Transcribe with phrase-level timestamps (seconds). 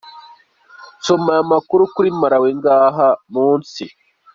[1.05, 3.83] Soma ayandi makuru kuri Malawi ngaha munsi:.